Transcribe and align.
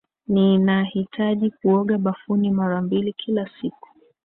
Ninahitaji 0.27 1.51
kuoga 1.51 1.97
bafuni 1.97 2.49
mara 2.51 2.81
mbili 2.81 3.13
kila 3.13 3.49
siku. 3.61 3.89